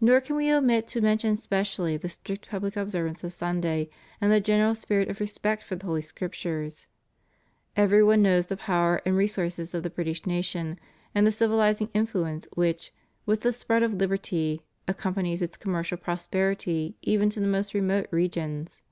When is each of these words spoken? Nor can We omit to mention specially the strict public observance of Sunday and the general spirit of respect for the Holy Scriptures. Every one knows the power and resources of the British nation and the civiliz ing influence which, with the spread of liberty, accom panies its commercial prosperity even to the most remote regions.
Nor 0.00 0.20
can 0.20 0.34
We 0.34 0.50
omit 0.50 0.88
to 0.88 1.00
mention 1.00 1.36
specially 1.36 1.96
the 1.96 2.08
strict 2.08 2.48
public 2.50 2.76
observance 2.76 3.22
of 3.22 3.32
Sunday 3.32 3.88
and 4.20 4.32
the 4.32 4.40
general 4.40 4.74
spirit 4.74 5.08
of 5.08 5.20
respect 5.20 5.62
for 5.62 5.76
the 5.76 5.86
Holy 5.86 6.02
Scriptures. 6.02 6.88
Every 7.76 8.02
one 8.02 8.20
knows 8.20 8.48
the 8.48 8.56
power 8.56 9.00
and 9.06 9.16
resources 9.16 9.72
of 9.72 9.84
the 9.84 9.90
British 9.90 10.26
nation 10.26 10.80
and 11.14 11.24
the 11.24 11.30
civiliz 11.30 11.80
ing 11.80 11.88
influence 11.94 12.48
which, 12.54 12.92
with 13.26 13.42
the 13.42 13.52
spread 13.52 13.84
of 13.84 13.94
liberty, 13.94 14.60
accom 14.88 15.14
panies 15.14 15.40
its 15.40 15.56
commercial 15.56 15.98
prosperity 15.98 16.96
even 17.02 17.30
to 17.30 17.38
the 17.38 17.46
most 17.46 17.74
remote 17.74 18.08
regions. 18.10 18.82